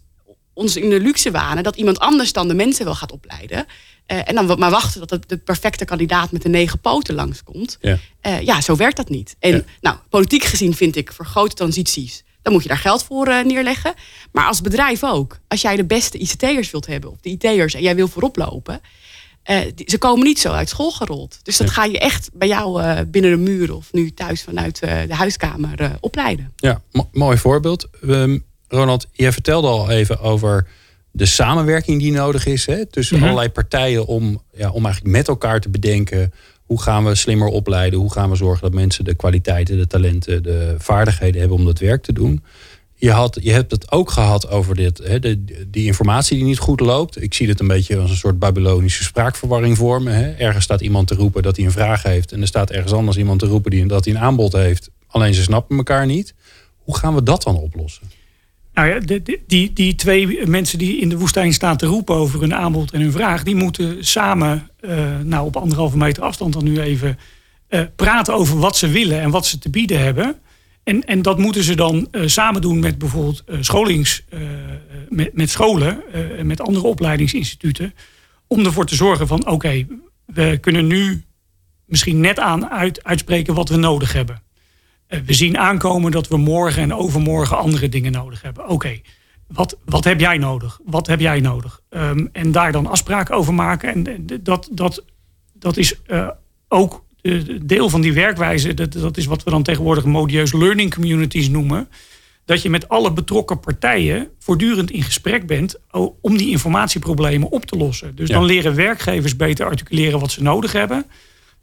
[0.57, 3.67] ons in de luxe wanen dat iemand anders dan de mensen wel gaat opleiden.
[4.07, 7.79] Uh, en dan maar wachten tot de perfecte kandidaat met de negen poten langskomt.
[7.81, 9.37] Ja, uh, ja zo werkt dat niet.
[9.39, 9.63] En ja.
[9.81, 13.45] nou, politiek gezien vind ik voor grote transities, dan moet je daar geld voor uh,
[13.45, 13.95] neerleggen.
[14.33, 15.39] Maar als bedrijf ook.
[15.49, 18.81] Als jij de beste ICT'ers wilt hebben, of de IT'ers, en jij wil voorop lopen.
[19.75, 21.39] Die, ze komen niet zo uit school gerold.
[21.43, 21.73] Dus dat ja.
[21.73, 26.53] ga je echt bij jou binnen de muren of nu thuis vanuit de huiskamer opleiden.
[26.57, 27.89] Ja, mooi voorbeeld.
[28.03, 30.67] Um, Ronald, jij vertelde al even over
[31.11, 33.31] de samenwerking die nodig is hè, tussen mm -hmm.
[33.31, 36.33] allerlei partijen om, ja, om eigenlijk met elkaar te bedenken
[36.67, 40.43] hoe gaan we slimmer opleiden, hoe gaan we zorgen dat mensen de kwaliteiten, de talenten,
[40.43, 42.43] de vaardigheden hebben om dat werk te doen.
[42.95, 46.59] Je, had, je hebt het ook gehad over dit, hè, de, die informatie die niet
[46.59, 47.23] goed loopt.
[47.23, 50.15] Ik zie het een beetje als een soort Babylonische spraakverwarring vormen.
[50.15, 50.31] Hè.
[50.31, 52.33] Ergens staat iemand te roepen dat hij een vraag heeft.
[52.33, 54.91] En er staat ergens anders iemand te roepen die, dat hij een aanbod heeft.
[55.07, 56.35] Alleen ze snappen elkaar niet.
[56.77, 58.11] Hoe gaan we dat dan oplossen?
[58.77, 62.55] Nou ja, die, die twee mensen die in de woestijn staan te roepen over hun
[62.55, 66.81] aanbod en hun vraag, die moeten samen, uh, nou op anderhalve meter afstand dan nu
[66.81, 67.19] even,
[67.69, 70.37] uh, praten over wat ze willen en wat ze te bieden hebben.
[70.83, 74.25] En, en dat moeten ze dan uh, samen doen met bijvoorbeeld scholings,
[75.09, 76.03] met, met scholen,
[76.43, 77.95] met andere opleidingsinstituten,
[78.47, 79.87] om ervoor te zorgen van oké,
[80.27, 81.25] we kunnen nu
[81.87, 84.43] misschien net aan uit, uitspreken wat we nodig hebben.
[85.07, 88.69] Eh, we zien aankomen dat we morgen en overmorgen andere dingen nodig hebben.
[88.69, 89.01] Oké,
[89.47, 90.81] wat, wat heb jij nodig?
[90.85, 91.81] Wat heb jij nodig?
[91.91, 94.07] Um, en daar dan afspraken over maken.
[94.07, 95.05] En dat, dat,
[95.53, 96.29] dat is uh,
[96.69, 97.05] ook
[97.63, 98.75] deel van die werkwijze.
[98.75, 101.89] Dat, dat is wat we dan tegenwoordig modieus learning communities noemen.
[102.45, 105.77] Dat je met alle betrokken partijen voortdurend in gesprek bent
[106.21, 108.17] om die informatieproblemen op te lossen.
[108.17, 111.07] Dus dan leren werkgevers beter articuleren wat ze nodig hebben.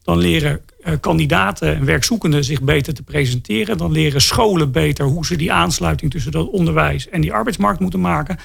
[0.04, 3.78] Dan leren uh, kandidaten en werkzoekenden zich beter te presenteren.
[3.78, 8.00] Dan leren scholen beter hoe ze die aansluiting tussen dat onderwijs en die arbeidsmarkt moeten
[8.00, 8.38] maken.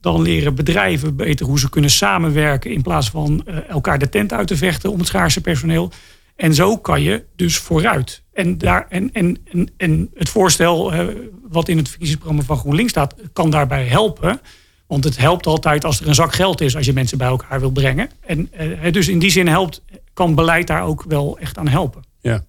[0.00, 4.32] Dan leren bedrijven beter hoe ze kunnen samenwerken in plaats van uh, elkaar de tent
[4.32, 5.92] uit te vechten om het schaarse personeel.
[6.36, 8.22] En zo kan je dus vooruit.
[8.32, 11.06] En, daar, en, en, en, en het voorstel uh,
[11.48, 14.40] wat in het verkiezingsprogramma van GroenLinks staat, kan daarbij helpen.
[14.86, 17.60] Want het helpt altijd als er een zak geld is als je mensen bij elkaar
[17.60, 18.10] wil brengen.
[18.20, 18.50] En
[18.90, 19.82] dus in die zin helpt,
[20.14, 22.02] kan beleid daar ook wel echt aan helpen.
[22.20, 22.44] Ja,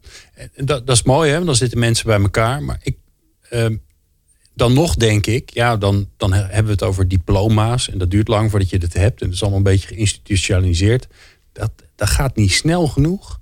[0.56, 1.43] dat, dat is mooi, hè?
[1.43, 2.63] Dan zitten mensen bij elkaar.
[2.63, 2.97] Maar ik,
[3.49, 3.65] uh,
[4.54, 7.89] dan nog denk ik, ja, dan, dan hebben we het over diploma's.
[7.89, 9.21] En dat duurt lang voordat je het hebt.
[9.21, 11.08] En dat is allemaal een beetje geïnstitutionaliseerd.
[11.51, 13.39] Dat, dat gaat niet snel genoeg.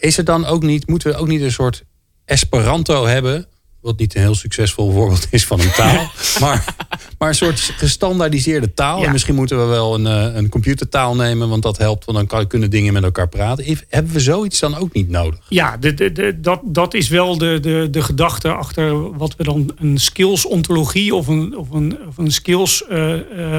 [0.00, 1.84] Is er dan ook niet, moeten we ook niet een soort
[2.24, 3.46] Esperanto hebben?
[3.82, 6.10] Wat niet een heel succesvol voorbeeld is van een taal.
[6.40, 6.74] maar,
[7.18, 9.04] maar een soort gestandaardiseerde taal.
[9.04, 11.48] En misschien moeten we wel een, eh, een computertaal nemen.
[11.48, 12.04] Want dat helpt.
[12.04, 13.78] Want dan kan, kunnen dingen met elkaar praten.
[13.88, 15.40] Hebben we zoiets dan ook niet nodig?
[15.48, 19.44] Ja, de, de, de, dat, dat is wel de, de, de gedachte achter wat we
[19.44, 23.54] dan een skills-ontologie of een, of een, of een, skills, uh, uh,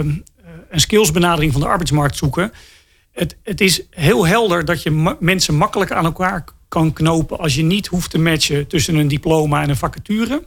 [0.69, 2.51] een skillsbenadering van de arbeidsmarkt zoeken.
[3.13, 7.55] Het, het is heel helder dat je ma mensen makkelijk aan elkaar kan knopen als
[7.55, 10.43] je niet hoeft te matchen tussen een diploma en een vacature.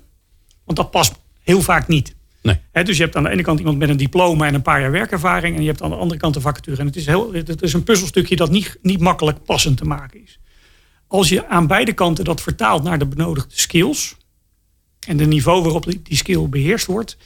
[0.64, 2.14] Want dat past heel vaak niet.
[2.42, 2.84] Nee.
[2.84, 4.90] dus je hebt aan de ene kant iemand met een diploma en een paar jaar
[4.90, 5.56] werkervaring.
[5.56, 6.76] En je hebt aan de andere kant een vacature.
[6.76, 10.22] En het is, heel, het is een puzzelstukje dat niet, niet makkelijk passend te maken
[10.22, 10.38] is.
[11.06, 14.16] Als je aan beide kanten dat vertaalt naar de benodigde skills.
[15.06, 17.16] En de niveau waarop die skill beheerst wordt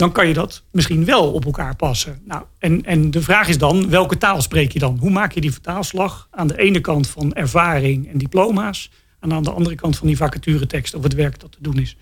[0.00, 2.20] dan kan je dat misschien wel op elkaar passen.
[2.24, 4.96] Nou, en, en de vraag is dan, welke taal spreek je dan?
[5.00, 8.90] Hoe maak je die vertaalslag aan de ene kant van ervaring en diploma's...
[9.20, 11.96] en aan de andere kant van die vacaturetekst of het werk dat te doen is?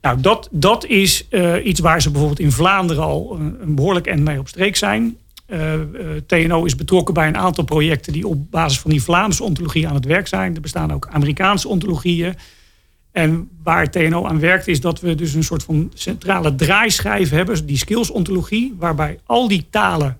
[0.00, 4.06] Nou, dat, dat is uh, iets waar ze bijvoorbeeld in Vlaanderen al een, een behoorlijk
[4.06, 5.16] end mee op streek zijn.
[5.46, 5.74] Uh,
[6.26, 9.94] TNO is betrokken bij een aantal projecten die op basis van die Vlaamse ontologie aan
[9.94, 10.54] het werk zijn.
[10.54, 12.34] Er bestaan ook Amerikaanse ontologieën.
[13.12, 17.66] En waar TNO aan werkt is dat we dus een soort van centrale draaischijf hebben,
[17.66, 20.18] die skills-ontologie, waarbij al die talen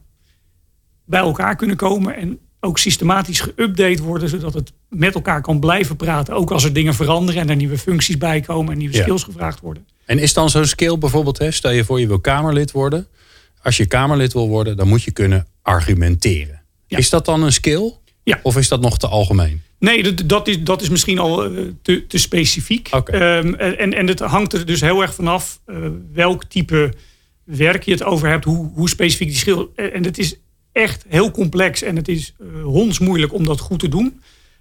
[1.04, 5.96] bij elkaar kunnen komen en ook systematisch geüpdate worden, zodat het met elkaar kan blijven
[5.96, 6.34] praten.
[6.34, 9.60] Ook als er dingen veranderen en er nieuwe functies bij komen en nieuwe skills gevraagd
[9.60, 9.86] worden.
[10.04, 13.06] En is dan zo'n skill bijvoorbeeld, hè, stel je voor je wil Kamerlid worden.
[13.62, 16.62] Als je Kamerlid wil worden, dan moet je kunnen argumenteren.
[16.86, 17.94] Is dat dan een skill?
[18.22, 18.40] Ja.
[18.42, 19.62] Of is dat nog te algemeen?
[19.80, 22.90] Nee, dat is, dat is misschien al eh, te, te specifiek.
[22.92, 25.76] Um, en, en het hangt er dus heel erg vanaf uh,
[26.12, 26.92] welk type
[27.44, 29.72] werk je het over hebt, hoe, hoe specifiek die schil.
[29.74, 30.36] En het is
[30.72, 34.20] echt heel complex en het is uh, hondsmoeilijk om dat goed te doen.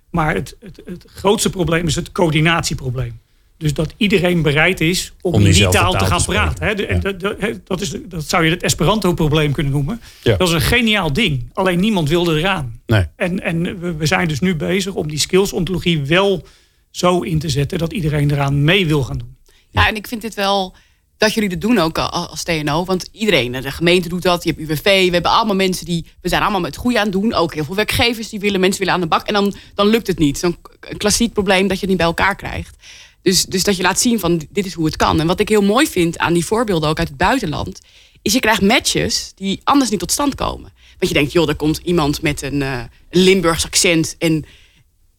[0.10, 3.20] Maar het, het, het grootste probleem is het coördinatieprobleem.
[3.60, 6.68] Dus dat iedereen bereid is om, in die taal, te gaan praten.
[6.68, 7.20] He, en dat,
[7.66, 10.02] dat, is, dat zou je het Esperanto-probleem kunnen noemen.
[10.24, 11.50] Dat is een geniaal ding.
[11.54, 12.82] Alleen niemand wilde eraan.
[12.86, 13.06] Nee.
[13.16, 16.48] En, en we, we, zijn dus nu bezig om die skills-ontologie wel
[16.92, 19.38] zo in te zetten dat iedereen eraan mee wil gaan doen.
[19.70, 20.76] Ja, en ik vind dit wel
[21.18, 22.86] dat jullie dat doen ook als TNO.
[22.86, 26.30] Want iedereen, de gemeente doet dat, je hebt UWV, we hebben allemaal mensen die, we
[26.30, 27.34] zijn allemaal met het goede aan het doen.
[27.34, 29.28] Ook heel veel werkgevers die willen, mensen willen aan de bak.
[29.28, 30.38] En dan, dan lukt het niet.
[30.38, 30.58] Zo'n
[30.98, 32.76] klassiek probleem dat je het niet bij elkaar krijgt.
[33.22, 35.20] Dus, dus dat je laat zien van dit is hoe het kan.
[35.20, 37.80] En wat ik heel mooi vind aan die voorbeelden ook uit het buitenland,
[38.22, 40.74] is je krijgt matches die anders niet tot stand komen.
[40.98, 44.46] Want je denkt, joh, er komt iemand met een, uh, Limburgs accent en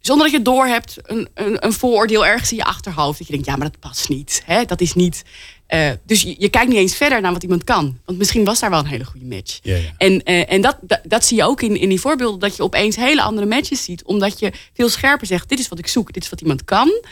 [0.00, 3.18] zonder dat je door hebt, een, een, een, vooroordeel ergens in je achterhoofd.
[3.18, 4.42] Dat je denkt, ja, maar dat past niet.
[4.44, 4.64] Hè?
[4.64, 5.22] Dat is niet.
[5.68, 7.98] Uh, dus je, je, kijkt niet eens verder naar wat iemand kan.
[8.04, 9.58] Want misschien was daar wel een hele goede match.
[9.62, 9.94] Ja, ja.
[9.98, 12.40] En, uh, en dat, dat, dat, zie je ook in, in die voorbeelden.
[12.40, 14.04] Dat je opeens hele andere matches ziet.
[14.04, 16.12] Omdat je veel scherper zegt, dit is wat ik zoek.
[16.12, 17.02] Dit is wat iemand kan.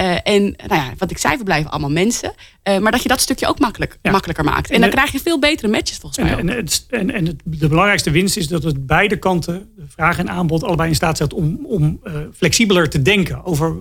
[0.00, 2.32] Uh, en nou ja, wat ik zei, we blijven allemaal mensen.
[2.68, 4.10] Uh, maar dat je dat stukje ook makkelijk, ja.
[4.10, 4.68] makkelijker maakt.
[4.68, 6.38] En, en dan krijg je veel betere matches volgens mij.
[6.38, 10.18] En, het, en, en het, de belangrijkste winst is dat het beide kanten, de vraag
[10.18, 13.74] en aanbod, allebei in staat zet om, om uh, flexibeler te denken over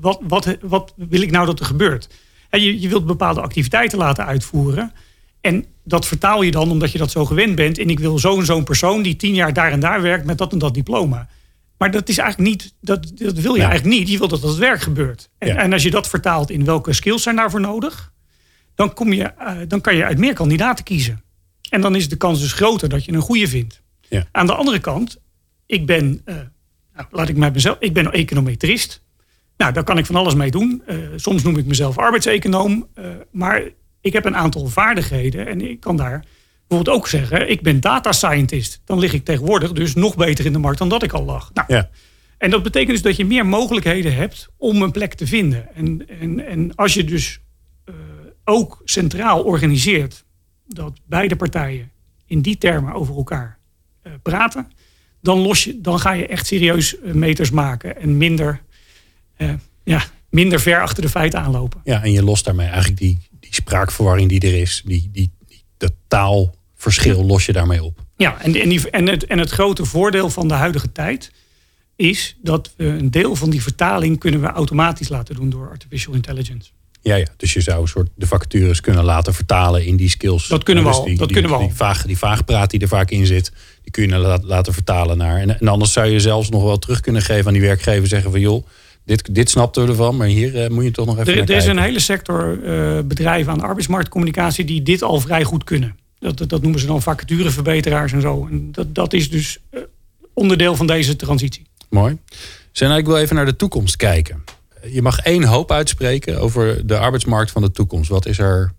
[0.00, 2.08] wat, wat, wat wil ik nou dat er gebeurt.
[2.50, 4.92] En je, je wilt bepaalde activiteiten laten uitvoeren.
[5.40, 7.78] En dat vertaal je dan omdat je dat zo gewend bent.
[7.78, 10.52] En ik wil zo'n zo'n persoon die tien jaar daar en daar werkt met dat
[10.52, 11.28] en dat diploma.
[11.84, 14.08] Maar dat is eigenlijk niet, dat, dat wil je eigenlijk niet.
[14.08, 15.28] Je wil dat het werk gebeurt.
[15.38, 18.12] En, en, als je dat vertaalt in welke skills zijn daarvoor nodig,
[18.74, 21.22] dan, kom je, uh, dan kan je uit meer kandidaten kiezen.
[21.70, 23.82] En dan is de kans dus groter dat je een goede vindt.
[24.08, 24.24] Ja.
[24.32, 25.20] Aan de andere kant,
[25.66, 26.34] ik ben, uh,
[26.94, 29.02] nou, laat ik mij mezelf, ik ben econometrist.
[29.56, 30.82] Nou, daar kan ik van alles mee doen.
[30.88, 32.88] Uh, soms noem ik mezelf arbeidseconoom.
[33.30, 33.62] maar
[34.00, 36.24] ik heb een aantal vaardigheden en ik kan daar
[36.66, 38.80] bijvoorbeeld ook zeggen, ik ben data scientist.
[38.84, 41.50] Dan lig ik tegenwoordig dus nog beter in de markt dan dat ik al lag.
[41.54, 41.90] Nou, ja.
[42.38, 45.74] En dat betekent dus dat je meer mogelijkheden hebt om een plek te vinden.
[45.74, 47.40] En, en, en als je dus
[47.88, 47.94] uh,
[48.44, 50.24] ook centraal organiseert
[50.66, 51.90] dat beide partijen
[52.26, 53.58] in die termen over elkaar
[54.02, 54.68] uh, praten,
[55.20, 58.62] dan, los je, dan ga je echt serieus eh, meters maken en minder,
[59.38, 59.52] uh,
[59.84, 61.80] ja, minder ver achter de feiten aanlopen.
[61.84, 65.30] Ja, en je lost daarmee eigenlijk die, die spraakverwarring die er is, die, die,
[65.88, 68.04] die, dat taalverschil los je daarmee op.
[68.16, 71.30] Ja, en, en, die, en, het, en het grote voordeel van de huidige tijd
[71.96, 76.14] is dat we een deel van die vertaling kunnen we automatisch laten doen door artificial
[76.14, 76.70] intelligence.
[77.04, 80.48] Ja, ja, dus je zou een soort de vacatures kunnen laten vertalen in die skills.
[80.48, 81.04] Dat kunnen we dus al.
[81.04, 81.76] Die, dat die, kunnen we die, al.
[81.76, 85.40] Vaag, die vaagpraat die er vaak in zit, die kun je laten vertalen naar.
[85.40, 88.08] En, en, anders zou je zelfs nog wel terug kunnen geven aan die werkgever.
[88.08, 88.66] Zeggen van joh,
[89.04, 91.32] dit, dit snapten we ervan, maar hier uh, moet je toch nog even.
[91.32, 95.64] Er, er is een hele sector uh, bedrijven aan arbeidsmarktcommunicatie die dit al vrij goed
[95.64, 95.96] kunnen.
[96.18, 98.46] Dat, dat, dat noemen ze dan vacatureverbeteraars en zo.
[98.50, 99.80] En dat, dat is dus uh,
[100.32, 101.66] onderdeel van deze transitie.
[101.88, 102.18] Mooi.
[102.72, 104.44] Zijn ik wil even naar de toekomst kijken.
[104.88, 108.10] Je mag één hoop uitspreken over de arbeidsmarkt van de toekomst.
[108.10, 108.72] Wat is er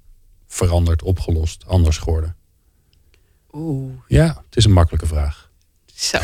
[0.48, 2.36] veranderd, opgelost, anders geworden?
[3.54, 3.92] Oeh.
[4.08, 5.50] Ja, het is een makkelijke vraag.
[5.94, 6.18] Zo.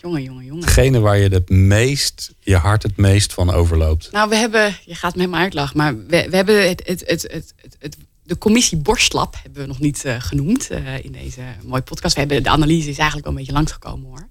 [0.00, 0.60] Jongen, jongen, jongen.
[0.60, 4.12] Degene waar je het meest, je hart het meest van overloopt.
[4.12, 7.22] Nou, we hebben, je gaat me helemaal uitlachen, maar we, we hebben het, het, het,
[7.30, 11.82] het, het, de commissie Borstlab hebben we nog niet uh, genoemd uh, in deze mooie
[11.82, 12.14] podcast.
[12.14, 14.28] We hebben, de analyse is eigenlijk al een beetje langsgekomen hoor.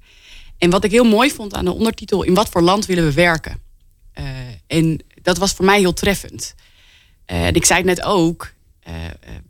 [0.58, 3.14] En wat ik heel mooi vond aan de ondertitel, in wat voor land willen we
[3.14, 3.60] werken?
[4.20, 4.26] Uh,
[4.68, 6.56] en dat was voor mij heel treffend.
[7.26, 8.54] en ik zei het net ook,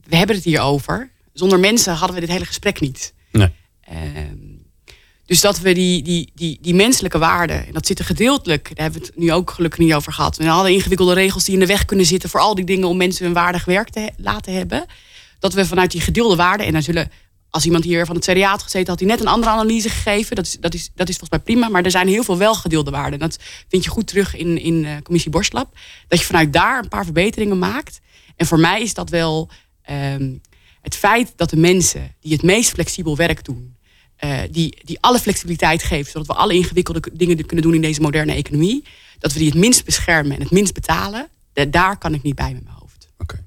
[0.03, 1.09] we hebben het hier over.
[1.33, 3.13] Zonder mensen hadden we dit hele gesprek niet.
[3.31, 3.51] Nee.
[5.27, 8.83] Ehm, dus dat we die, die, die, die menselijke waarden, en dat zit gedeeltelijk, daar
[8.83, 10.37] hebben we het nu ook gelukkig niet over gehad.
[10.37, 12.97] We hadden ingewikkelde regels die in de weg kunnen zitten voor al die dingen om
[12.97, 14.85] mensen een waardig werk te laten hebben.
[15.39, 17.11] Dat we vanuit die gedeelde waarden, en dan zullen,
[17.49, 20.35] als iemand hier van het CDA had gezeten, had hij net een andere analyse gegeven.
[20.35, 22.55] Dat is, dat is, dat is volgens mij prima, maar er zijn heel veel wel
[22.55, 23.19] gedeelde waarden.
[23.19, 23.37] Dat
[23.67, 25.77] vind je goed terug in, in uh, commissie Borstlab.
[26.07, 27.99] Dat je vanuit daar een paar verbeteringen maakt.
[28.35, 29.49] En voor mij is dat wel
[29.89, 30.41] um,
[30.81, 33.76] het feit dat de mensen die het meest flexibel werk doen,
[34.23, 38.01] uh, die, die alle flexibiliteit geeft, zodat we alle ingewikkelde dingen kunnen doen in deze
[38.01, 38.83] moderne economie,
[39.19, 42.35] dat we die het minst beschermen en het minst betalen, de, daar kan ik niet
[42.35, 43.07] bij met mijn hoofd.
[43.17, 43.45] Oké, okay.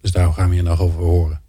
[0.00, 1.40] dus daar gaan we hier nog over horen.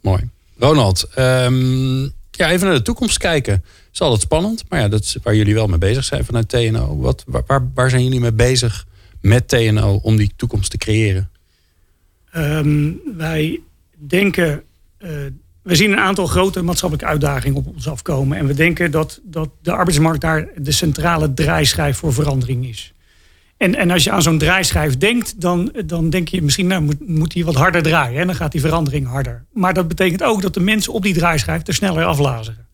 [0.00, 0.28] Mooi.
[0.58, 3.64] Ronald, um, ja, even naar de toekomst kijken.
[3.92, 6.96] Is altijd spannend, maar ja, dat is waar jullie wel mee bezig zijn vanuit TNO.
[6.96, 8.86] Wat, waar, waar zijn jullie mee bezig
[9.20, 11.30] met TNO om die toekomst te creëren?
[12.36, 13.60] Um, wij
[13.96, 14.62] denken.
[14.98, 15.10] Uh,
[15.68, 18.38] we zien een aantal grote maatschappelijke uitdagingen op ons afkomen.
[18.38, 22.92] En we denken dat, dat de arbeidsmarkt daar de centrale draaischijf voor verandering is.
[23.56, 27.08] En, en als je aan zo'n draaischijf denkt, dan, dan denk je misschien, nou moet,
[27.08, 28.20] moet die wat harder draaien.
[28.20, 29.44] En dan gaat die verandering harder.
[29.52, 32.66] Maar dat betekent ook dat de mensen op die draaischijf er sneller aflazen.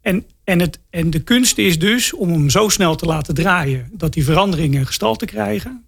[0.00, 3.88] En, en, het, en de kunst is dus om hem zo snel te laten draaien
[3.92, 5.84] dat die veranderingen gestalte krijgen.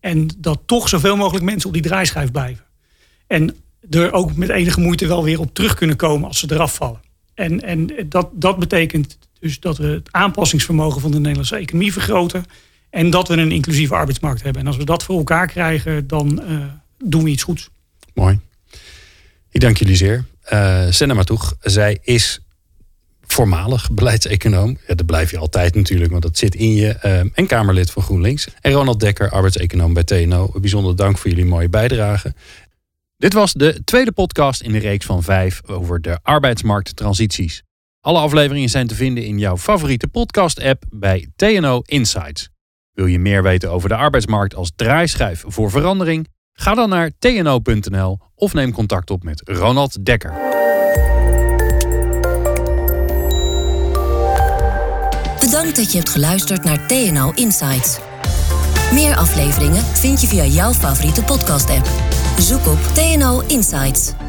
[0.00, 2.64] En dat toch zoveel mogelijk mensen op die draaischijf blijven.
[3.26, 3.54] En
[3.90, 7.00] er ook met enige moeite wel weer op terug kunnen komen als ze eraf vallen.
[7.34, 12.44] En, en dat, dat betekent dus dat we het aanpassingsvermogen van de Nederlandse economie vergroten.
[12.90, 14.62] En dat we een inclusieve arbeidsmarkt hebben.
[14.62, 16.64] En als we dat voor elkaar krijgen, dan uh,
[17.04, 17.68] doen we iets goeds.
[18.14, 18.40] Mooi.
[19.50, 20.24] Ik dank jullie zeer.
[20.52, 22.40] Uh, Senna Matoeg, zij is
[23.26, 24.78] voormalig beleidseconoom.
[24.86, 26.96] Ja, dat blijf je altijd natuurlijk, want dat zit in je.
[27.04, 28.48] Uh, en Kamerlid van GroenLinks.
[28.60, 30.52] En Ronald Dekker, arbeidseconoom bij TNO.
[30.60, 32.34] Bijzonder dank voor jullie mooie bijdrage.
[33.18, 37.62] Dit was de tweede podcast in de reeks van vijf over de arbeidsmarkttransities.
[38.00, 42.48] Alle afleveringen zijn te vinden in jouw favoriete podcast-app bij TNO Insights.
[42.92, 46.28] Wil je meer weten over de arbeidsmarkt als draaischijf voor verandering?
[46.52, 50.32] Ga dan naar tno.nl of neem contact op met Ronald Dekker.
[55.40, 57.98] Bedankt dat je hebt geluisterd naar TNO Insights.
[58.92, 62.17] Meer afleveringen vind je via jouw favoriete podcast-app.
[62.38, 64.27] Zoek op TNO Insights.